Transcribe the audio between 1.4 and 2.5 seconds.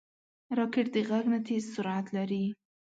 تېز سرعت لري